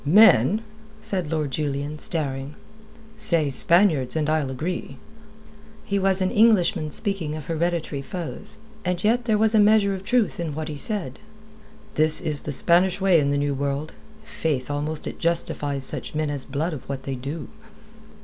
[0.03, 0.61] "Men?"
[0.99, 2.55] said Lord Julian, staring.
[3.15, 4.97] "Say Spaniards, and I'll agree."
[5.85, 8.57] He was an Englishman speaking of hereditary foes.
[8.83, 11.19] And yet there was a measure of truth in what he said.
[11.93, 13.93] "This is the Spanish way in the New World.
[14.23, 17.49] Faith, almost it justifies such men as Blood of what they do."